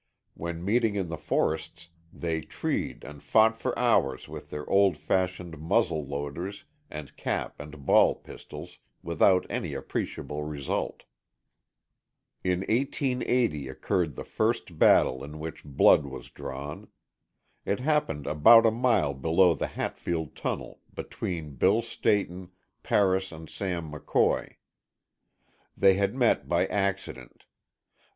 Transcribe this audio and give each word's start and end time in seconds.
When 0.33 0.65
meeting 0.65 0.95
in 0.95 1.09
the 1.09 1.15
forests, 1.19 1.89
they 2.11 2.41
treed 2.41 3.03
and 3.03 3.21
fought 3.21 3.55
for 3.55 3.77
hours 3.77 4.27
with 4.27 4.49
their 4.49 4.67
old 4.67 4.97
fashioned 4.97 5.59
muzzle 5.59 6.03
loaders 6.03 6.63
and 6.89 7.15
cap 7.17 7.59
and 7.59 7.85
ball 7.85 8.15
pistols, 8.15 8.79
without 9.03 9.45
any 9.47 9.75
appreciable 9.75 10.41
result. 10.43 11.03
In 12.43 12.61
1880 12.61 13.67
occurred 13.69 14.15
the 14.15 14.23
first 14.23 14.79
battle 14.79 15.23
in 15.23 15.37
which 15.37 15.63
blood 15.63 16.07
was 16.07 16.31
drawn. 16.31 16.87
It 17.63 17.79
happened 17.79 18.25
about 18.25 18.65
a 18.65 18.71
mile 18.71 19.13
below 19.13 19.53
the 19.53 19.67
Hatfield 19.67 20.35
tunnel, 20.35 20.79
between 20.91 21.53
Bill 21.57 21.83
Stayton, 21.83 22.49
Paris 22.81 23.31
and 23.31 23.47
Sam 23.47 23.91
McCoy. 23.91 24.55
They 25.77 25.93
had 25.93 26.15
met 26.15 26.49
by 26.49 26.65
accident. 26.65 27.45